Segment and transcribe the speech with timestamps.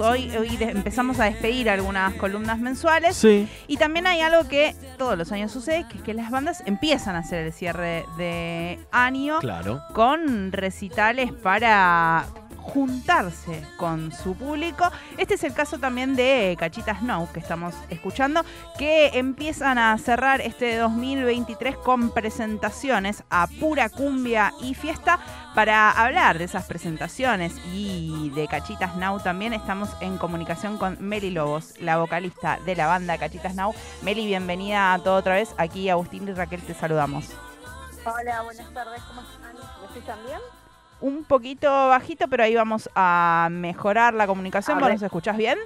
[0.00, 3.16] Hoy, hoy empezamos a despedir algunas columnas mensuales.
[3.16, 3.48] Sí.
[3.66, 7.16] Y también hay algo que todos los años sucede, que es que las bandas empiezan
[7.16, 9.80] a hacer el cierre de año claro.
[9.94, 12.26] con recitales para
[12.62, 14.90] juntarse con su público.
[15.18, 18.44] Este es el caso también de Cachitas Snow que estamos escuchando,
[18.78, 25.18] que empiezan a cerrar este 2023 con presentaciones a pura cumbia y fiesta.
[25.54, 31.30] Para hablar de esas presentaciones y de Cachitas Now también estamos en comunicación con Meli
[31.30, 33.74] Lobos, la vocalista de la banda Cachitas Now.
[34.02, 35.54] Meli, bienvenida a todo otra vez.
[35.58, 37.30] Aquí Agustín y Raquel te saludamos.
[38.04, 39.54] Hola, buenas tardes, ¿cómo están?
[39.54, 40.61] ¿Me escuchan bien?
[41.02, 44.78] Un poquito bajito, pero ahí vamos a mejorar la comunicación.
[44.78, 45.58] ¿Vos nos escuchás bien?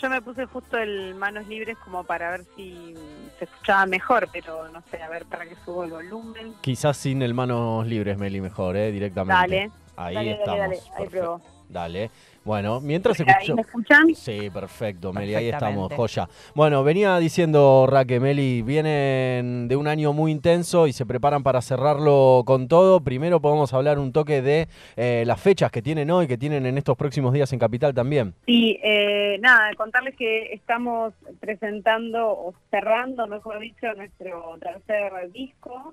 [0.00, 2.94] Yo me puse justo el manos libres como para ver si
[3.38, 6.54] se escuchaba mejor, pero no sé, a ver para que subo el volumen.
[6.60, 8.92] Quizás sin el manos libres, Meli, mejor, ¿eh?
[8.92, 9.34] Directamente.
[9.34, 9.70] Dale.
[9.96, 10.58] Ahí estamos.
[10.58, 11.40] Dale, ahí pruebo.
[11.68, 12.10] Dale.
[12.48, 13.56] Bueno, mientras escucho...
[13.56, 14.14] ¿Me escuchan?
[14.14, 16.30] Sí, perfecto, Meli, ahí estamos, joya.
[16.54, 21.60] Bueno, venía diciendo Raque, Meli, vienen de un año muy intenso y se preparan para
[21.60, 23.04] cerrarlo con todo.
[23.04, 26.78] Primero podemos hablar un toque de eh, las fechas que tienen hoy, que tienen en
[26.78, 28.32] estos próximos días en Capital también.
[28.46, 35.92] Sí, eh, nada, contarles que estamos presentando o cerrando, mejor dicho, nuestro tercer disco,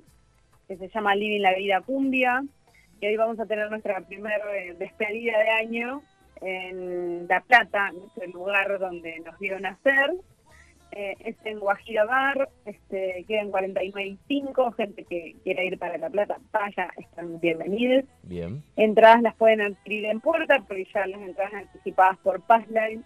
[0.70, 2.46] que se llama Living la Vida Cumbia.
[3.02, 6.02] Y hoy vamos a tener nuestra primera eh, despedida de año
[6.46, 10.14] en La Plata, el lugar donde nos vio nacer.
[10.92, 16.38] Eh, es en Guajira Bar, este, quedan 45, gente que quiera ir para La Plata,
[16.54, 18.06] vaya, están bienvenidos.
[18.24, 18.64] Bien.
[18.78, 23.04] Entradas las pueden adquirir en puerta, porque ya las entradas anticipadas por Passline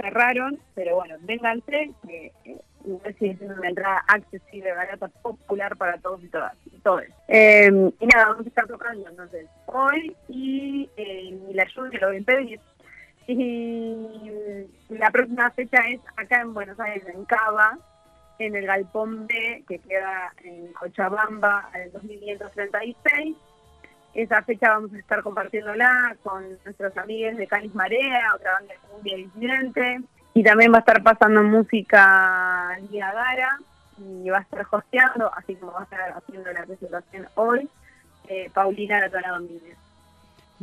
[0.00, 6.28] cerraron, pero bueno, vénganse, que eh, es una entrada accesible, barata, popular para todos y
[6.28, 6.54] todas.
[7.28, 12.16] Em, y nada, vamos a estar tocando entonces hoy y eh, la lluvia lo voy
[12.16, 12.60] a impedir.
[13.26, 17.78] Y la próxima fecha es acá en Buenos Aires, en Cava,
[18.38, 23.36] en el Galpón B, que queda en Cochabamba, en 2536.
[24.14, 28.80] Esa fecha vamos a estar compartiéndola con nuestros amigos de Canis Marea, otra banda de
[28.88, 30.00] cumbia disidente.
[30.34, 33.58] Y también va a estar pasando música Lía Gara
[33.98, 37.68] y va a estar hosteando, así como va a estar haciendo la presentación hoy,
[38.28, 39.83] eh, Paulina Latona Domínguez.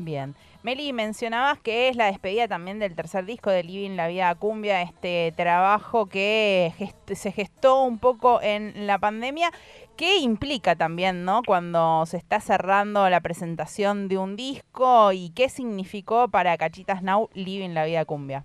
[0.03, 0.35] Bien.
[0.63, 4.81] Meli, mencionabas que es la despedida también del tercer disco de Living la Vida Cumbia,
[4.81, 6.71] este trabajo que
[7.13, 9.51] se gestó un poco en la pandemia.
[9.97, 11.41] ¿Qué implica también, no?
[11.45, 17.29] Cuando se está cerrando la presentación de un disco y qué significó para Cachitas Now
[17.33, 18.43] Living la Vida Cumbia.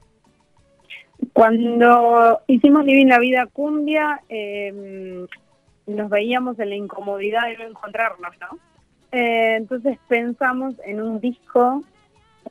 [1.33, 5.27] Cuando hicimos Living la Vida Cumbia, em,
[5.87, 8.59] nos veíamos en la incomodidad de no encontrarnos, ¿no?
[9.13, 11.83] Eh, entonces pensamos en un disco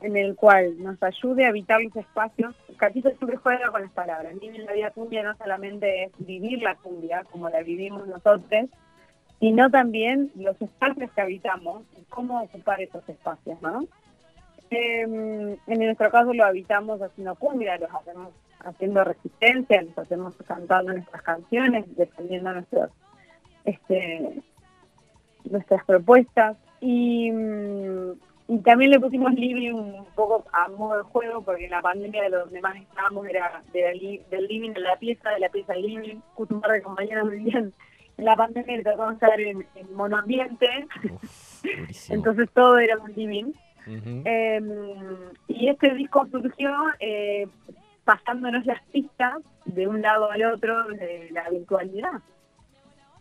[0.00, 2.54] en el cual nos ayude a evitar los espacios.
[2.76, 4.38] Catito siempre juega con las palabras.
[4.38, 8.68] Vivir la vida cumbia no solamente es vivir la cumbia como la vivimos nosotros,
[9.40, 13.86] sino también los espacios que habitamos y cómo ocupar esos espacios, ¿no?
[14.70, 20.92] Em, en nuestro caso lo habitamos haciendo cumbia, los hacemos haciendo resistencia, los hacemos cantando
[20.92, 22.90] nuestras canciones, defendiendo nuestros,
[23.64, 24.42] este,
[25.50, 26.56] nuestras propuestas.
[26.80, 28.12] Y, mm,
[28.48, 32.22] y también le pusimos libre un poco a modo de juego, porque en la pandemia
[32.22, 36.20] de donde más estábamos era del living de la pieza, de la pieza al living.
[36.34, 37.72] Justo un par de compañeros vivían
[38.16, 40.68] en la pandemia y tratamos de estar en, monoambiente.
[42.08, 43.52] Entonces todo era un living.
[43.88, 44.64] Em,
[45.46, 47.46] y este disco surgió eh,
[48.04, 49.34] pasándonos las pistas
[49.64, 52.20] de un lado al otro de la virtualidad.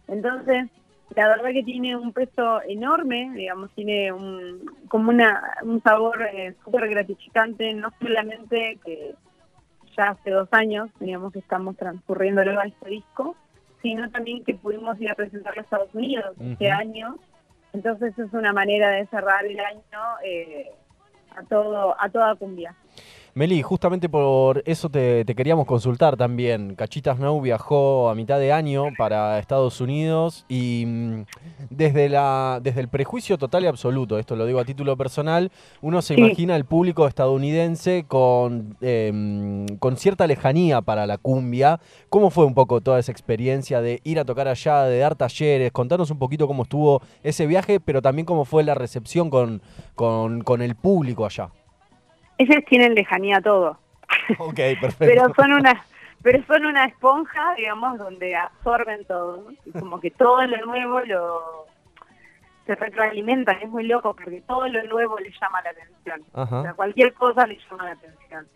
[0.07, 0.69] Entonces,
[1.13, 6.55] la verdad que tiene un peso enorme, digamos, tiene un, como una, un sabor eh,
[6.63, 9.13] súper gratificante, no solamente que
[9.95, 13.35] ya hace dos años, digamos, que estamos transcurriendo a este disco,
[13.81, 17.17] sino también que pudimos ir a presentarlo a Estados Unidos este año.
[17.71, 20.71] Entonces es una manera de cerrar el año eh,
[21.35, 22.75] a todo a toda cumbia.
[23.37, 26.73] Meli, justamente por eso te, queríamos consultar también.
[26.73, 31.25] Cachitas Snow viajó a mitad de año para Estados Unidos y mm,
[31.69, 35.51] desde, la, desde el prejuicio total y absoluto, esto lo digo a título personal,
[35.81, 41.81] uno se imagina el público estadounidense con, em, con cierta lejanía para la cumbia.
[42.07, 45.73] ¿Cómo fue un poco toda esa experiencia de ir a tocar allá, de dar talleres?
[45.73, 49.61] Contanos un poquito cómo estuvo ese viaje, pero también cómo fue la recepción con,
[49.93, 51.49] con, con el público allá.
[52.37, 53.79] Ellos tienen lejanía todo.
[54.39, 54.97] Ok, perfecto.
[54.99, 55.85] pero son una
[56.25, 59.51] pero son una esponja, digamos, donde absorben todo.
[59.63, 61.67] Y como que todo lo nuevo lo
[62.65, 66.23] se retroalimentan, es muy loco porque todo lo nuevo le llama la atención.
[66.33, 68.47] O sea, cualquier cosa le llama la atención.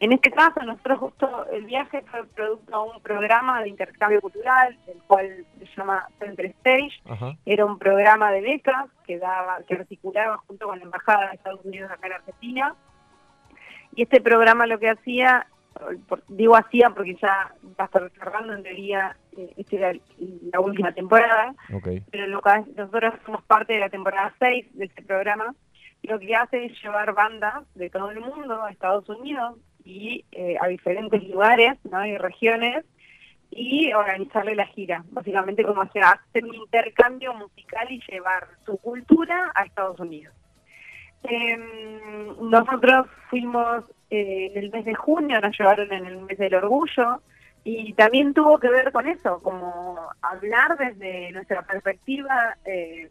[0.00, 4.78] En este caso, nosotros justo el viaje fue producto de un programa de intercambio cultural,
[4.86, 7.02] el cual se llama Center Stage.
[7.46, 11.64] Era un programa de becas que daba, que articulaba junto con la Embajada de Estados
[11.64, 12.74] Unidos acá en Argentina
[13.94, 15.46] y este programa lo que hacía,
[16.28, 19.92] digo hacía porque ya va a estar cerrando en teoría, eh, esta era
[20.52, 21.54] la última temporada,
[22.10, 25.54] pero lo que, nosotros somos parte de la temporada 6 de este programa,
[26.02, 30.56] lo que hace es llevar bandas de todo el mundo a Estados Unidos y eh,
[30.60, 32.04] a diferentes lugares ¿no?
[32.06, 32.84] y regiones
[33.50, 39.50] y organizarle la gira, básicamente como hacer, hacer un intercambio musical y llevar su cultura
[39.54, 40.34] a Estados Unidos.
[41.24, 41.58] Eh,
[42.40, 47.20] nosotros fuimos eh, en el mes de junio, nos llevaron en el mes del orgullo
[47.64, 53.10] y también tuvo que ver con eso, como hablar desde nuestra perspectiva, eh,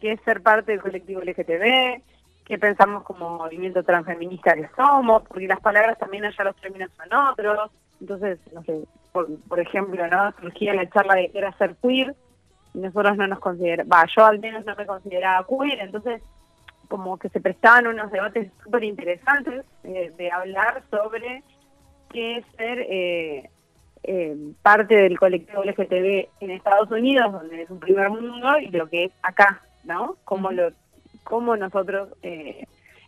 [0.00, 2.02] que es ser parte del colectivo LGTB,
[2.44, 7.12] que pensamos como movimiento transfeminista que somos, porque las palabras también allá los términos son
[7.12, 7.70] otros.
[8.00, 10.32] Entonces, no sé, por, ejemplo, ¿no?
[10.40, 12.14] surgía la charla de que era ser queer,
[12.74, 16.22] y nosotros no nos consideramos, va, yo al menos no me consideraba queer, entonces
[16.88, 21.42] como que se prestaban unos debates súper interesantes eh, de hablar sobre
[22.10, 23.50] qué es ser eh,
[24.02, 28.88] eh, parte del colectivo LGTB en Estados Unidos, donde es un primer mundo, y lo
[28.88, 30.16] que es acá, ¿no?
[30.24, 30.70] Cómo, lo,
[31.24, 32.08] cómo nosotros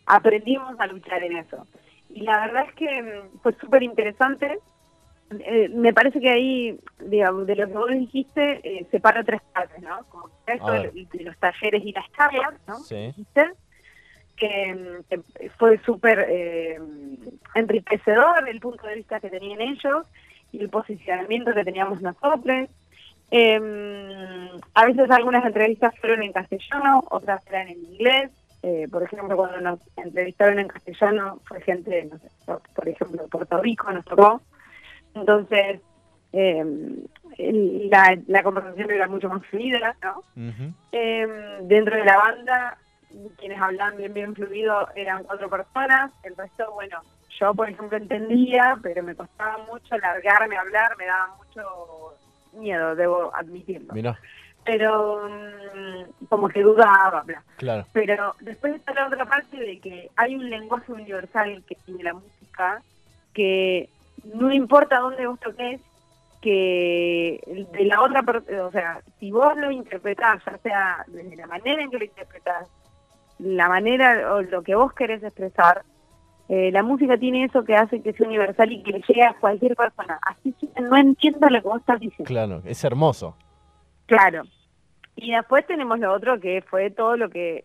[0.06, 1.66] aprendimos a luchar en eso.
[2.10, 4.58] Y la verdad es que mm, fue súper interesante.
[5.74, 10.04] me parece que ahí, digamos, de lo que vos dijiste, separa tres partes, ¿no?
[10.10, 12.74] Como esto de, los talleres y las charlas, ¿no?
[12.80, 13.14] Sí
[14.40, 15.20] que,
[15.58, 16.78] fue súper eh,
[17.54, 20.06] enriquecedor el punto de vista que tenían ellos
[20.50, 22.68] y el posicionamiento que teníamos nosotros.
[23.30, 28.30] Em, a veces algunas entrevistas fueron en castellano, otras eran en inglés.
[28.62, 32.28] Eh, por ejemplo, cuando nos entrevistaron en castellano fue gente, no sé,
[32.74, 34.40] por, ejemplo, de Puerto Rico nos tocó.
[35.14, 35.80] Entonces,
[36.32, 36.96] em,
[37.90, 40.22] la, la, conversación era mucho más fluida, ¿no?
[40.92, 41.30] Em,
[41.68, 42.78] dentro de la banda
[43.36, 47.00] quienes hablaban bien, bien fluido eran cuatro personas, el resto, bueno,
[47.38, 52.14] yo por ejemplo entendía, pero me costaba mucho largarme a hablar, me daba mucho
[52.52, 53.94] miedo, debo admitirlo.
[54.64, 57.42] Pero mm, como que dudaba, bla.
[57.56, 57.86] Claro.
[57.92, 62.12] Pero después está la otra parte de que hay un lenguaje universal que tiene la
[62.12, 62.82] música,
[63.32, 63.88] que
[64.24, 65.80] no importa dónde vos toques,
[66.42, 68.22] que de la otra,
[68.64, 72.68] o sea, si vos lo interpretás, ya sea desde la manera en que lo interpretás,
[73.42, 75.84] la manera o lo que vos querés expresar,
[76.48, 79.34] eh, la música tiene eso que hace que sea universal y que le llegue a
[79.34, 80.18] cualquier persona.
[80.22, 82.28] Así que no entiendo lo que vos estás diciendo.
[82.28, 83.36] Claro, es hermoso.
[84.06, 84.42] Claro.
[85.16, 87.64] Y después tenemos lo otro que fue todo lo que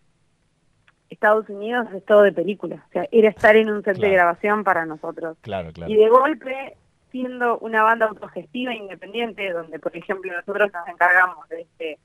[1.09, 2.83] Estados Unidos es todo de película.
[2.87, 5.37] O sea, era estar en un set de grabación para nosotros.
[5.41, 5.91] Claro, claro.
[5.91, 6.77] Y de golpe,
[7.11, 11.97] siendo una banda autogestiva e independiente, donde, por ejemplo, nosotros nos encargamos de este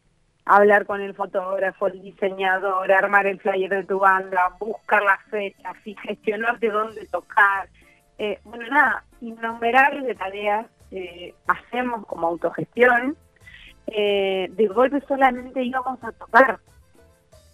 [0.44, 5.76] hablar con el fotógrafo, el diseñador, armar el flyer de tu banda, buscar las fechas
[5.84, 7.68] y gestionarte dónde tocar.
[8.18, 13.16] Eh, bueno, nada, innumerables de tareas eh, hacemos como autogestión.
[13.86, 16.58] Eh, de golpe solamente íbamos a tocar.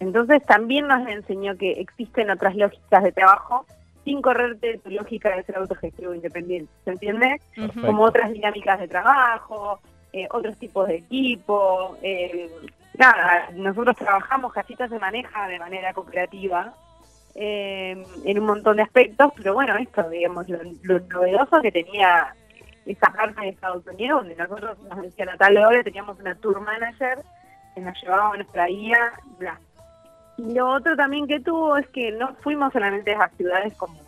[0.01, 3.67] Entonces también nos enseñó que existen otras lógicas de trabajo
[4.05, 7.41] sin correrte de tu lógica de ser autogestivo independiente, ¿se entiende?
[7.81, 9.81] Como otras dinámicas de trabajo,
[10.13, 11.97] eh, otros tipos de equipo.
[12.03, 12.49] Eh,
[12.99, 16.75] nada, nosotros trabajamos, Casitas se maneja de manera cooperativa
[17.35, 22.35] eh, en un montón de aspectos, pero bueno, esto, digamos, lo, novedoso que tenía
[22.87, 26.61] esa parte de Estados Unidos, donde nosotros nos decía la tal hora, teníamos una tour
[26.61, 27.19] manager
[27.75, 29.61] que nos llevaba, a nuestra guía, bla.
[30.39, 33.99] Y lo otro también que tuvo es que no fuimos solamente a ciudades como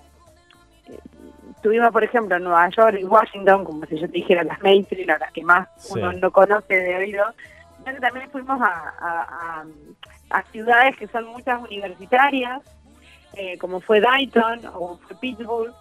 [1.59, 5.09] estuvimos, por ejemplo, en Nueva York y Washington, como si yo te dijera las mainstream,
[5.09, 7.25] las que más uno no conoce de oído,
[8.01, 9.65] también fuimos a,
[10.31, 12.63] a, ciudades que son muchas universitarias,
[13.35, 15.75] eh, como fue Dayton o fue Pittsburgh,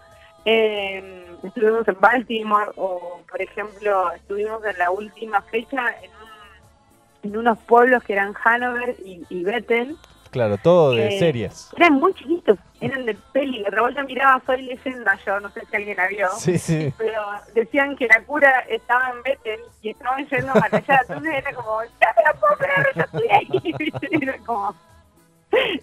[0.50, 6.12] Eh, estuvimos en Baltimore o, por ejemplo, estuvimos en la última fecha en,
[7.24, 9.98] en unos pueblos que eran Hanover y, y Bethel.
[10.30, 11.70] Claro, todo de eh, series.
[11.76, 13.64] Eran muy chiquitos, eran de peli.
[13.64, 16.30] De revuelta miraba Soy Leyenda, yo no sé si alguien la vio.
[16.38, 16.94] Sí, sí.
[16.98, 17.22] Pero
[17.54, 21.02] decían que la cura estaba en Bethel y estaban yendo para allá.
[21.02, 23.92] Entonces era como, ya me la puedo creer, yo estoy ahí.
[24.22, 24.76] Era como,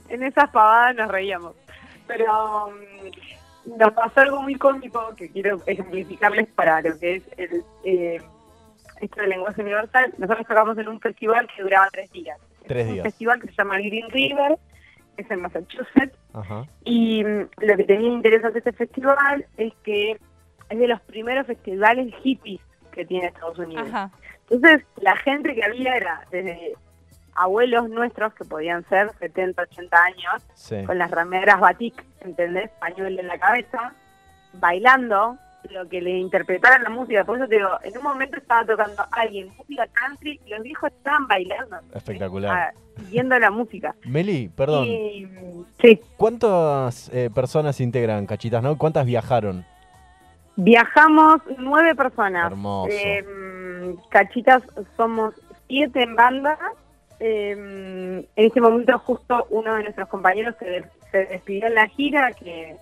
[0.08, 1.54] en esas pavadas nos reíamos.
[2.06, 7.64] Pero um, nos pasó algo muy cómico que quiero ejemplificarles para lo que es el,
[7.84, 8.22] eh,
[9.00, 10.12] esto del lenguaje universal.
[10.18, 12.38] Nosotros tocamos en un festival que duraba tres días.
[12.66, 12.98] Tres días.
[12.98, 14.58] Un festival que se llama Green River,
[15.16, 16.18] es en Massachusetts.
[16.84, 20.18] Y mm, lo que tenía interesante este festival es que
[20.70, 22.60] es de los primeros festivales hippies
[22.92, 23.88] que tiene Estados Unidos.
[24.48, 26.74] Entonces, la gente que había era desde
[27.34, 32.70] abuelos nuestros que podían ser 70, 80 años, con las rameras batik, ¿entendés?
[32.78, 33.92] Pañuelo en la cabeza,
[34.54, 35.36] bailando
[35.70, 37.24] lo que le interpretaran la música.
[37.24, 40.90] Por eso te digo, en un momento estaba tocando alguien música country y los viejos
[40.90, 41.76] estaban bailando.
[41.94, 42.74] Espectacular.
[42.96, 43.94] siguiendo la música.
[44.04, 44.86] Meli, perdón.
[45.80, 46.00] sí.
[46.16, 48.76] ¿Cuántas eh, personas integran Cachitas, no?
[48.78, 49.64] ¿Cuántas viajaron?
[50.56, 52.46] Viajamos nueve personas.
[52.46, 52.92] Hermoso.
[52.92, 54.62] Em, cachitas
[54.96, 55.34] somos
[55.66, 56.58] siete en banda.
[57.18, 62.32] Em, en este momento justo uno de nuestros compañeros se, se despidió en la gira,
[62.32, 62.76] que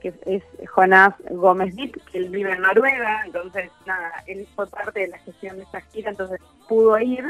[0.00, 5.00] que es Jonás Gómez Dick, que él vive en Noruega, entonces nada, él fue parte
[5.00, 7.24] de la gestión de esta gira, entonces pudo ir,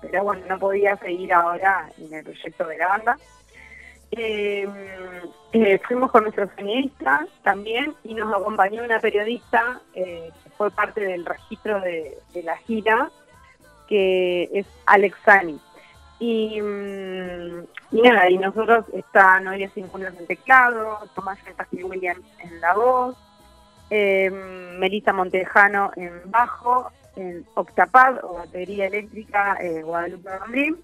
[0.00, 3.16] pero bueno, no podía seguir ahora en el proyecto de la banda.
[4.10, 4.70] Em,
[5.52, 11.02] eh, fuimos con nuestro sonidista también y nos acompañó una periodista eh, que fue parte
[11.02, 13.10] del registro de, la gira,
[13.86, 15.60] que es Alex Sani.
[16.20, 21.38] Y, mm, y nada, y nosotros está Noelia Sincunas en teclado, Tomás
[21.72, 23.16] y Williams en la voz,
[23.90, 30.76] eh, Melissa Montejano en bajo, en octapad o batería eléctrica eh, Guadalupe Rondrín.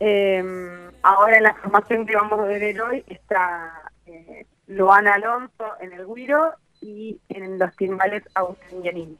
[0.00, 5.92] Eh, ahora en la formación que vamos a ver hoy está eh, Loana Alonso en
[5.92, 9.18] el guiro y en los timbales Agustín Yanin.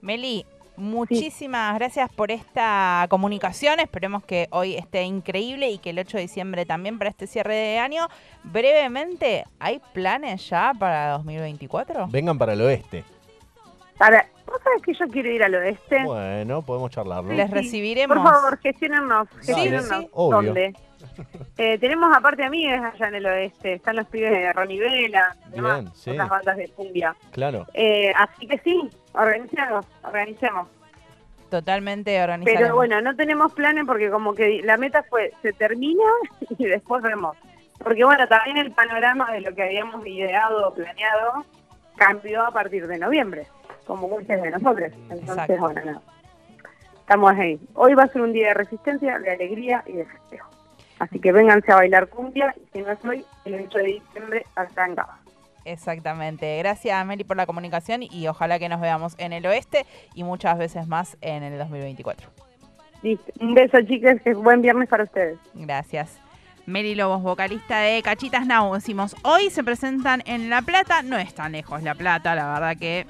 [0.00, 0.46] Meli,
[0.78, 3.80] Muchísimas gracias por esta comunicación.
[3.80, 7.54] Esperemos que hoy esté increíble y que el 8 de diciembre también para este cierre
[7.54, 8.06] de año.
[8.44, 12.06] Brevemente, ¿hay planes ya para 2024?
[12.08, 13.04] Vengan para el oeste.
[13.98, 16.04] Para, ¿Vos sabés que yo quiero ir al oeste?
[16.04, 17.32] Bueno, podemos charlarlo.
[17.32, 18.16] Les recibiremos.
[18.16, 19.28] Por favor, gestionennos.
[19.42, 20.06] gestionennos.
[20.14, 20.74] ¿Dónde?
[21.58, 23.72] Eh, tenemos aparte amigas allá en el oeste.
[23.72, 26.12] Están los pibes de Ronnie Vela, Bien, sí.
[26.12, 27.16] las bandas de cumbia.
[27.32, 27.66] Claro.
[27.74, 30.68] Eh, así que sí, organicemos, organicemos.
[31.50, 32.58] Totalmente organizado.
[32.58, 36.04] Pero bueno, no tenemos planes porque como que la meta fue, se termina
[36.58, 37.36] y después vemos.
[37.78, 41.44] Porque bueno, también el panorama de lo que habíamos ideado o planeado
[41.96, 43.46] cambió a partir de noviembre,
[43.84, 44.92] como muchos de nosotros.
[45.10, 46.02] Entonces, bueno, no.
[47.00, 47.58] Estamos ahí.
[47.74, 50.50] Hoy va a ser un día de resistencia, de alegría y de festejo.
[50.98, 54.44] Así que vénganse a bailar cumbia y si no es hoy, el 8 de diciembre
[54.56, 55.18] acá en Gaba.
[55.64, 56.58] Exactamente.
[56.58, 60.58] Gracias, Meli, por la comunicación y ojalá que nos veamos en el oeste y muchas
[60.58, 62.30] veces más en el 2024.
[63.02, 63.32] Listo.
[63.40, 64.20] Un beso, chicas.
[64.22, 65.38] Que buen viernes para ustedes.
[65.54, 66.18] Gracias.
[66.66, 68.74] Meli Lobos, vocalista de Cachitas Now.
[68.74, 71.02] Decimos, hoy se presentan en La Plata.
[71.02, 73.06] No es tan lejos La Plata, la verdad que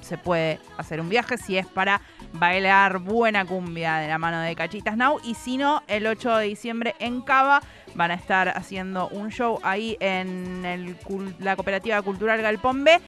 [0.00, 2.00] se puede hacer un viaje si es para
[2.32, 5.20] bailar buena cumbia de la mano de Cachitas Now.
[5.24, 7.60] Y si no, el 8 de diciembre en Cava
[7.94, 10.96] van a estar haciendo un show ahí en
[11.40, 12.92] la Cooperativa Cultural Galpón B.